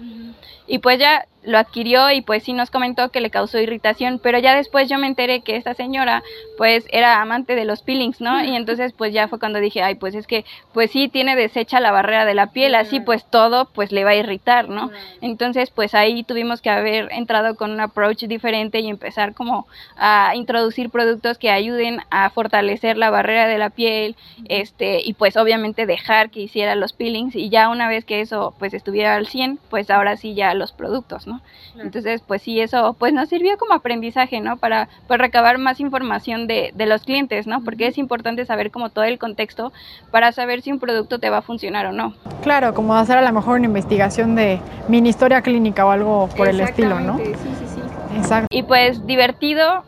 [0.68, 4.40] Y pues ya lo adquirió y pues sí nos comentó que le causó irritación, pero
[4.40, 6.22] ya después yo me enteré que esta señora
[6.58, 8.44] pues era amante de los peelings, ¿no?
[8.44, 11.80] Y entonces pues ya fue cuando dije, ay, pues es que pues sí tiene deshecha
[11.80, 14.92] la barrera de la piel, así pues todo pues le va a irritar, ¿no?
[15.22, 20.34] Entonces pues ahí tuvimos que haber entrado con un approach diferente y empezar como a
[20.36, 25.86] introducir productos que ayuden a fortalecer la barrera de la piel, este, y pues obviamente
[25.86, 29.60] dejar que hiciera los peelings y ya una vez que eso pues estuviera al 100,
[29.70, 31.42] pues ahora sí ya los productos, ¿no?
[31.82, 34.58] Entonces, pues sí, eso pues nos sirvió como aprendizaje, ¿no?
[34.58, 37.64] Para pues, recabar más información de, de los clientes, ¿no?
[37.64, 39.72] Porque es importante saber como todo el contexto
[40.12, 42.14] para saber si un producto te va a funcionar o no.
[42.42, 46.48] Claro, como hacer a lo mejor una investigación de mini historia clínica o algo por
[46.48, 47.18] el estilo, ¿no?
[47.18, 47.82] Sí, sí, sí.
[48.18, 48.48] Exacto.
[48.52, 49.84] Y pues divertido,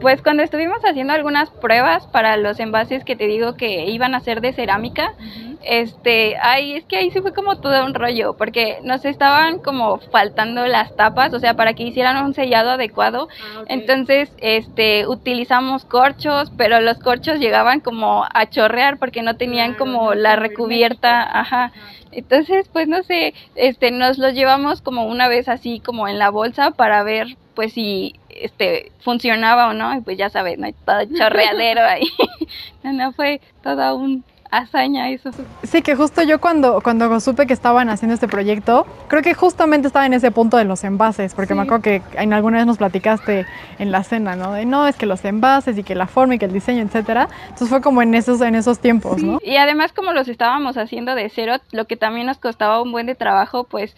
[0.00, 4.20] pues cuando estuvimos haciendo algunas pruebas para los envases que te digo que iban a
[4.20, 5.14] ser de cerámica,
[5.62, 9.98] este, ay, es que ahí sí fue como todo un rollo, porque nos estaban como
[9.98, 13.28] faltando las tapas, o sea, para que hicieran un sellado adecuado.
[13.30, 19.74] Ah, Entonces, este, utilizamos corchos, pero los corchos llegaban como a chorrear porque no tenían
[19.74, 21.72] como la recubierta, ajá.
[22.12, 26.30] Entonces, pues no sé, este, nos los llevamos como una vez así como en la
[26.30, 31.04] bolsa para ver pues si este funcionaba o no, y pues ya sabes, no todo
[31.16, 32.08] chorreadero ahí.
[32.82, 35.30] no, no fue todo un hazaña eso.
[35.62, 39.86] Sí, que justo yo cuando, cuando supe que estaban haciendo este proyecto, creo que justamente
[39.86, 42.78] estaba en ese punto de los envases, porque me acuerdo que en alguna vez nos
[42.78, 43.46] platicaste
[43.78, 44.52] en la cena, ¿no?
[44.52, 47.28] De no, es que los envases y que la forma y que el diseño, etcétera.
[47.44, 49.38] Entonces fue como en esos, en esos tiempos, ¿no?
[49.42, 53.06] Y además como los estábamos haciendo de cero, lo que también nos costaba un buen
[53.06, 53.96] de trabajo, pues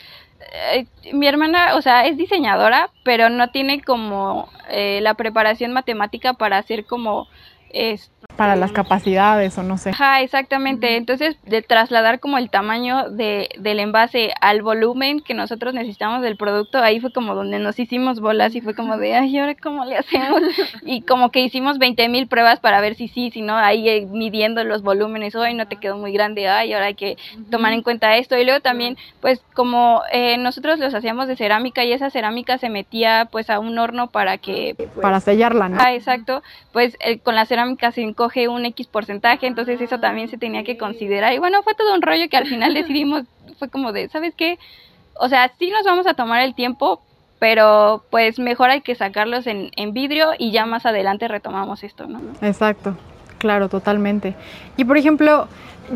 [0.53, 6.35] eh, mi hermana, o sea, es diseñadora, pero no tiene como eh, la preparación matemática
[6.35, 7.29] para hacer como
[7.71, 9.91] es, para las capacidades o no sé.
[9.91, 10.97] Ajá, exactamente.
[10.97, 16.37] Entonces, de trasladar como el tamaño de, del envase al volumen que nosotros necesitamos del
[16.37, 19.85] producto, ahí fue como donde nos hicimos bolas y fue como de, ay, ahora cómo
[19.85, 20.41] le hacemos?
[20.87, 24.07] y como que hicimos 20 mil pruebas para ver si sí, si no, ahí eh,
[24.09, 27.17] midiendo los volúmenes, hoy no te quedó muy grande, ay, ahora hay que
[27.51, 28.39] tomar en cuenta esto.
[28.39, 32.69] Y luego también, pues como eh, nosotros los hacíamos de cerámica y esa cerámica se
[32.69, 34.77] metía pues a un horno para que...
[35.03, 35.79] Para sellarla, ¿no?
[35.81, 36.45] Ah, exacto.
[36.73, 40.65] Pues eh, con la cerámica se coge un X porcentaje, entonces eso también se tenía
[40.65, 41.33] que considerar.
[41.33, 43.23] Y bueno, fue todo un rollo que al final decidimos,
[43.61, 44.59] fue como de, ¿sabes qué?
[45.15, 47.01] O sea, sí nos vamos a tomar el tiempo,
[47.39, 52.09] pero pues mejor hay que sacarlos en, en vidrio y ya más adelante retomamos esto,
[52.09, 52.21] ¿no?
[52.43, 52.97] Exacto,
[53.39, 54.35] claro, totalmente.
[54.77, 55.47] Y por ejemplo,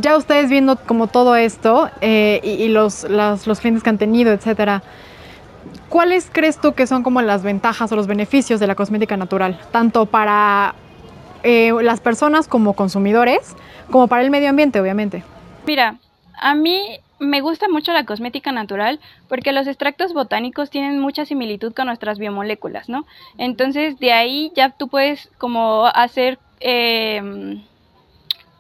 [0.01, 4.85] ya ustedes viendo como todo esto eh, y, los, los clientes que han tenido, etcétera,
[5.89, 9.61] ¿cuáles crees tú que son como las ventajas o los beneficios de la cosmética natural?
[9.73, 10.77] Tanto para
[11.43, 13.57] eh, las personas como consumidores,
[13.91, 15.25] como para el medio ambiente, obviamente.
[15.67, 15.97] Mira,
[16.41, 16.81] a mí
[17.23, 22.19] me gusta mucho la cosmética natural porque los extractos botánicos tienen mucha similitud con nuestras
[22.19, 23.07] biomoléculas, ¿no?
[23.39, 27.63] Entonces de ahí ya tú puedes como hacer, em,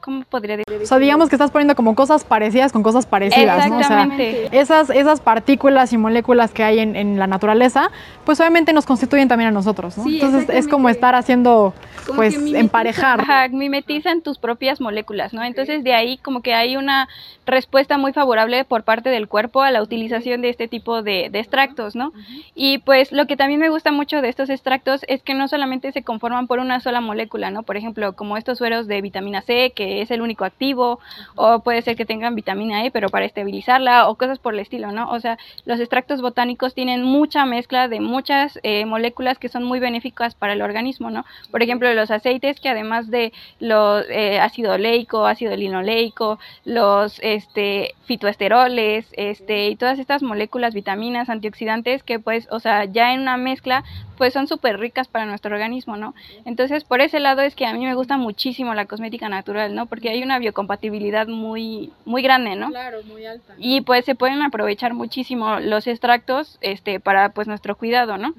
[0.02, 0.82] ¿cómo podría decir?
[0.82, 3.78] O sea, digamos que estás poniendo como cosas parecidas con cosas parecidas, ¿no?
[3.78, 4.08] O sea,
[4.50, 7.90] esas, esas partículas y moléculas que hay en, en, la naturaleza,
[8.24, 10.06] pues obviamente nos constituyen también a nosotros, ¿no?
[10.06, 11.72] Entonces es como estar haciendo,
[12.16, 13.20] pues, emparejar.
[13.20, 15.44] Ajá, mimetizan tus propias moléculas, ¿no?
[15.44, 17.08] Entonces de ahí como que hay una
[17.46, 21.94] respuesta muy favorable por parte del cuerpo a la utilización de este tipo de, extractos,
[21.94, 22.12] ¿no?
[22.54, 25.92] Y pues lo que también me gusta mucho de estos extractos es que no solamente
[25.92, 27.62] se conforman por una sola molécula, ¿no?
[27.62, 31.00] Por ejemplo, como estos sueros de vitamina C, que es el único activo,
[31.34, 34.92] o puede ser que tengan vitamina E, pero para estabilizarla, o cosas por el estilo,
[34.92, 35.10] ¿no?
[35.10, 39.80] O sea, los extractos botánicos tienen mucha mezcla de muchas eh, moléculas que son muy
[39.80, 41.24] benéficas para el organismo, ¿no?
[41.50, 47.94] Por ejemplo, los aceites que además de los eh, ácido oleico, ácido linoleico, los este,
[48.04, 53.36] fitoesteroles, este, y todas estas moléculas, vitaminas, antioxidantes que pues, o sea, ya en una
[53.36, 53.84] mezcla,
[54.16, 56.14] pues son súper ricas para nuestro organismo, ¿no?
[56.44, 59.81] Entonces, por ese lado es que a mí me gusta muchísimo la cosmética natural, ¿no?
[59.86, 62.70] Porque hay una biocompatibilidad muy, muy grande, ¿no?
[62.70, 63.54] Claro, muy alta.
[63.58, 68.34] Y pues se pueden aprovechar muchísimo los extractos, este, para pues nuestro cuidado, ¿no?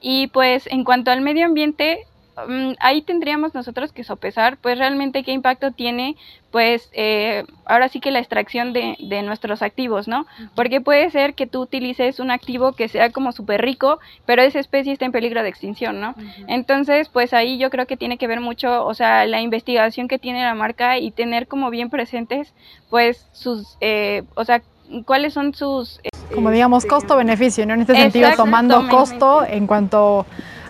[0.00, 2.06] Y pues en cuanto al medio ambiente,
[2.48, 6.16] Mm, ahí tendríamos nosotros que sopesar, pues realmente qué impacto tiene,
[6.50, 10.26] pues eh, ahora sí que la extracción de, de, nuestros activos, ¿no?
[10.56, 14.58] Porque puede ser que tú utilices un activo que sea como súper rico, pero esa
[14.58, 16.14] especie está en peligro de extinción, ¿no?
[16.48, 20.18] Entonces, pues ahí yo creo que tiene que ver mucho, o sea, la investigación que
[20.18, 22.52] tiene la marca y tener como bien presentes,
[22.90, 24.62] pues sus, eh, o sea,
[25.04, 26.00] cuáles son sus...
[26.34, 27.74] como digamos, costo-beneficio, ¿no?
[27.74, 30.26] En este sentido, tomando costo en cuanto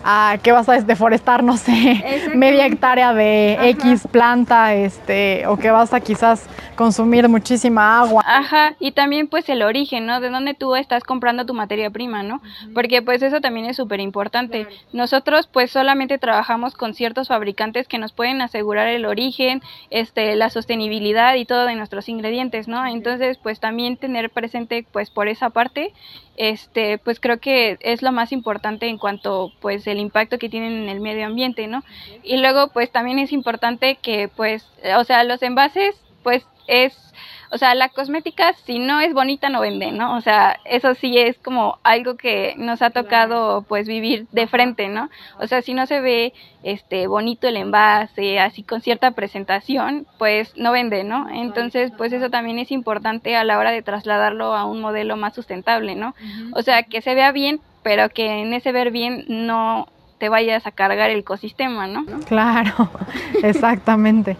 [0.07, 5.71] a qué vas a deforestar, no sé, media hectárea de X planta, este, o que
[5.71, 8.23] vas a quizás consumir muchísima agua.
[8.27, 10.19] Ajá, y también pues el origen, ¿no?
[10.19, 12.41] De dónde tú estás comprando tu materia prima, ¿no?
[12.75, 14.67] Porque pues eso también es súper importante.
[14.93, 20.51] Nosotros pues solamente trabajamos con ciertos fabricantes que nos pueden asegurar el origen, este, la
[20.51, 22.85] sostenibilidad y todo de nuestros ingredientes, ¿no?
[22.85, 25.93] Entonces pues también tener presente pues por esa parte
[26.37, 30.73] este, pues creo que es lo más importante en cuanto pues el impacto que tienen
[30.73, 31.83] en el medio ambiente, ¿no?
[32.23, 34.65] Y luego pues también es importante que pues,
[34.97, 37.05] o sea, los envases pues es
[37.51, 40.17] o sea, la cosmética si no es bonita no vende, ¿no?
[40.17, 44.89] O sea, eso sí es como algo que nos ha tocado pues vivir de frente,
[44.89, 45.09] ¿no?
[45.39, 50.53] O sea, si no se ve este bonito el envase, así con cierta presentación, pues
[50.57, 51.29] no vende, ¿no?
[51.29, 55.33] Entonces, pues eso también es importante a la hora de trasladarlo a un modelo más
[55.33, 56.15] sustentable, ¿no?
[56.53, 59.87] O sea, que se vea bien, pero que en ese ver bien no
[60.17, 62.05] te vayas a cargar el ecosistema, ¿no?
[62.27, 62.89] Claro,
[63.43, 64.37] exactamente.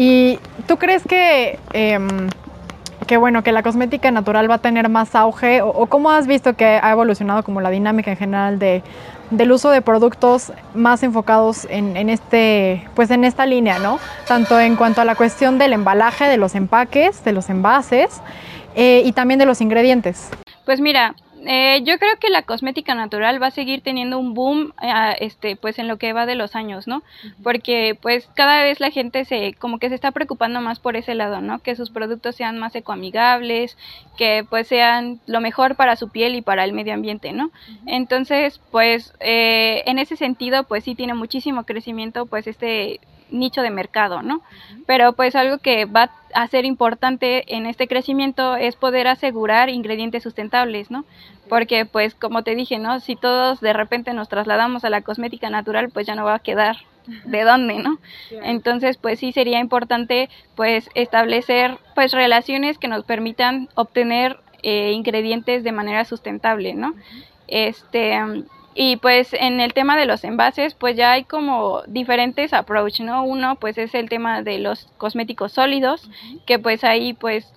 [0.00, 0.38] ¿Y
[0.68, 2.30] tú crees que, em,
[3.08, 5.60] que, bueno, que la cosmética natural va a tener más auge?
[5.60, 8.84] ¿O, cómo has visto que ha evolucionado como la dinámica en general de,
[9.32, 13.98] del uso de productos más enfocados en, en, este, pues en esta línea, ¿no?
[14.28, 18.20] Tanto en cuanto a la cuestión del embalaje, de los empaques, de los envases
[18.76, 20.30] eh, y también de los ingredientes.
[20.64, 21.16] Pues mira,
[21.46, 25.56] eh, yo creo que la cosmética natural va a seguir teniendo un boom, eh, este,
[25.56, 27.02] pues en lo que va de los años, ¿no?
[27.42, 31.14] Porque pues cada vez la gente se, como que se está preocupando más por ese
[31.14, 31.58] lado, ¿no?
[31.60, 33.76] Que sus productos sean más ecoamigables,
[34.16, 37.50] que pues sean lo mejor para su piel y para el medio ambiente, ¿no?
[37.86, 43.00] Entonces, pues eh, en ese sentido, pues sí tiene muchísimo crecimiento, pues este
[43.30, 44.42] nicho de mercado, ¿no?
[44.86, 50.22] Pero pues algo que va a ser importante en este crecimiento es poder asegurar ingredientes
[50.22, 51.04] sustentables, ¿no?
[51.48, 53.00] Porque pues como te dije, ¿no?
[53.00, 56.40] Si todos de repente nos trasladamos a la cosmética natural, pues ya no va a
[56.40, 56.76] quedar
[57.24, 57.98] de dónde, ¿no?
[58.30, 65.64] Entonces, pues sí sería importante pues establecer pues relaciones que nos permitan obtener eh, ingredientes
[65.64, 66.94] de manera sustentable, ¿no?
[67.46, 68.20] Este
[68.74, 73.24] y pues en el tema de los envases, pues ya hay como diferentes approach, ¿no?
[73.24, 76.08] Uno pues es el tema de los cosméticos sólidos,
[76.46, 77.52] que pues ahí pues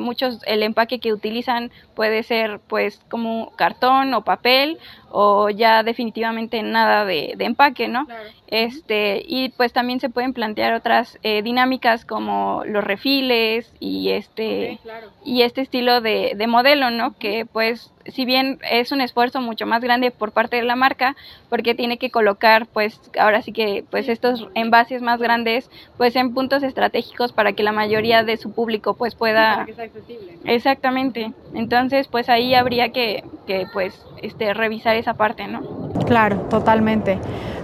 [0.00, 4.78] muchos el empaque que utilizan puede ser pues como cartón o papel
[5.10, 8.06] o ya definitivamente nada de, empaque, ¿no?
[8.48, 14.78] Este, y pues también se pueden plantear otras eh, dinámicas como los refiles y este,
[15.24, 17.16] y este estilo de, de modelo, ¿no?
[17.18, 21.16] Que pues si bien es un esfuerzo mucho más grande por parte de la marca,
[21.48, 26.34] porque tiene que colocar, pues, ahora sí que, pues, estos envases más grandes, pues, en
[26.34, 29.66] puntos estratégicos para que la mayoría de su público, pues, pueda...
[30.44, 31.32] Exactamente.
[31.54, 35.60] Entonces, pues, ahí habría que, que, pues, este, revisar esa parte, ¿no?
[36.04, 37.20] Claro, totalmente.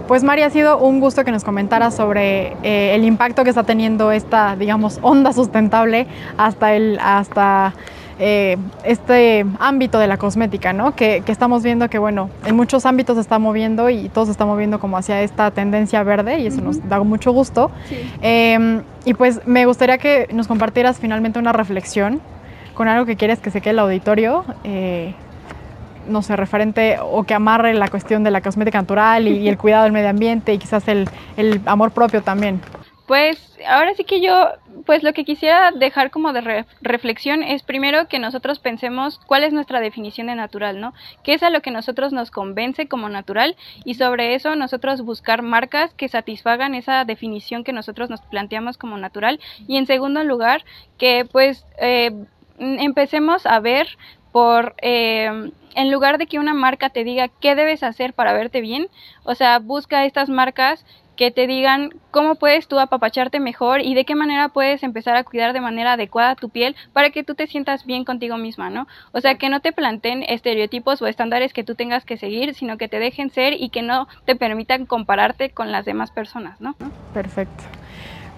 [0.07, 3.63] Pues María, ha sido un gusto que nos comentaras sobre eh, el impacto que está
[3.63, 7.73] teniendo esta, digamos, onda sustentable hasta el, hasta
[8.17, 10.95] eh, este ámbito de la cosmética, ¿no?
[10.95, 14.45] Que, estamos viendo que, bueno, en muchos ámbitos se está moviendo y todo se está
[14.45, 17.71] moviendo como hacia esta tendencia verde y eso nos da mucho gusto.
[18.21, 22.21] Em, y pues me gustaría que nos compartieras finalmente una reflexión
[22.73, 24.45] con algo que quieres que se quede el auditorio.
[24.63, 25.13] Eh,
[26.07, 29.83] no sé, referente o que amarre la cuestión de la cosmética natural y, el cuidado
[29.83, 32.61] del medio ambiente y quizás el, el amor propio también.
[33.05, 34.51] Pues ahora sí que yo,
[34.85, 39.51] pues lo que quisiera dejar como de reflexión es primero que nosotros pensemos cuál es
[39.51, 40.93] nuestra definición de natural, ¿no?
[41.21, 43.57] ¿Qué es a lo que nosotros nos convence como natural?
[43.83, 48.97] Y sobre eso nosotros buscar marcas que satisfagan esa definición que nosotros nos planteamos como
[48.97, 49.39] natural.
[49.67, 50.63] Y en segundo lugar,
[50.97, 52.11] que pues eh,
[52.57, 53.87] empecemos a ver
[54.31, 54.75] por...
[54.81, 58.87] Eh, en lugar de que una marca te diga qué debes hacer para verte bien,
[59.23, 64.05] o sea, busca estas marcas que te digan cómo puedes tú apapacharte mejor y de
[64.05, 67.47] qué manera puedes empezar a cuidar de manera adecuada tu piel para que tú te
[67.47, 68.87] sientas bien contigo misma, ¿no?
[69.11, 72.77] O sea, que no te planteen estereotipos o estándares que tú tengas que seguir, sino
[72.77, 76.75] que te dejen ser y que no te permitan compararte con las demás personas, ¿no?
[77.13, 77.63] Perfecto.